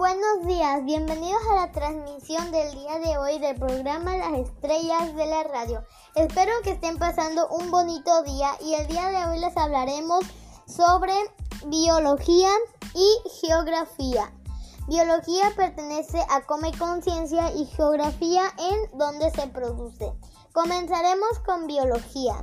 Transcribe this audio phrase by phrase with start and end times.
[0.00, 5.26] Buenos días, bienvenidos a la transmisión del día de hoy del programa Las Estrellas de
[5.26, 5.84] la Radio.
[6.14, 10.24] Espero que estén pasando un bonito día y el día de hoy les hablaremos
[10.66, 11.12] sobre
[11.66, 12.48] biología
[12.94, 14.32] y geografía.
[14.88, 20.14] Biología pertenece a Come Conciencia y geografía en donde se produce.
[20.54, 22.42] Comenzaremos con biología.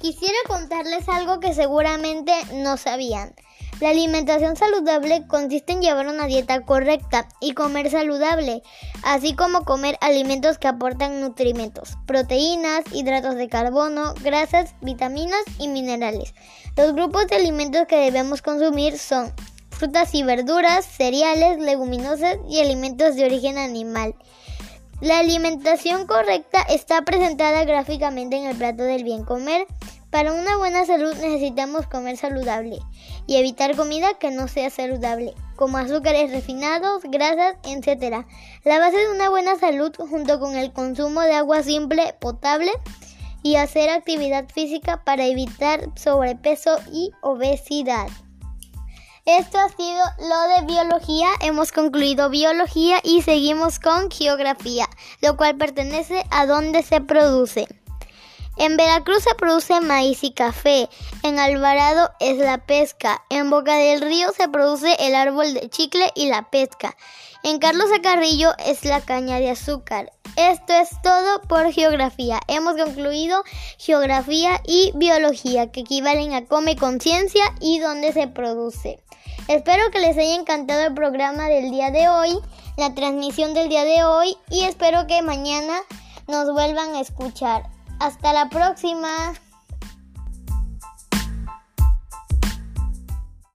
[0.00, 3.34] Quisiera contarles algo que seguramente no sabían.
[3.78, 8.62] La alimentación saludable consiste en llevar una dieta correcta y comer saludable,
[9.02, 16.32] así como comer alimentos que aportan nutrimentos, proteínas, hidratos de carbono, grasas, vitaminas y minerales.
[16.74, 19.30] Los grupos de alimentos que debemos consumir son
[19.68, 24.14] frutas y verduras, cereales, leguminosas y alimentos de origen animal.
[25.02, 29.66] La alimentación correcta está presentada gráficamente en el plato del bien comer.
[30.16, 32.78] Para una buena salud necesitamos comer saludable
[33.26, 38.24] y evitar comida que no sea saludable, como azúcares refinados, grasas, etc.
[38.64, 42.72] La base de una buena salud junto con el consumo de agua simple, potable
[43.42, 48.08] y hacer actividad física para evitar sobrepeso y obesidad.
[49.26, 51.28] Esto ha sido lo de biología.
[51.42, 54.88] Hemos concluido biología y seguimos con geografía,
[55.20, 57.68] lo cual pertenece a donde se produce.
[58.58, 60.88] En Veracruz se produce maíz y café.
[61.22, 63.22] En Alvarado es la pesca.
[63.28, 66.96] En Boca del Río se produce el árbol de chicle y la pesca.
[67.42, 70.10] En Carlos Acarrillo es la caña de azúcar.
[70.36, 72.40] Esto es todo por geografía.
[72.48, 73.44] Hemos concluido
[73.78, 79.00] geografía y biología, que equivalen a come conciencia y dónde se produce.
[79.48, 82.38] Espero que les haya encantado el programa del día de hoy,
[82.78, 85.82] la transmisión del día de hoy y espero que mañana
[86.26, 87.75] nos vuelvan a escuchar.
[87.98, 89.08] Hasta la próxima.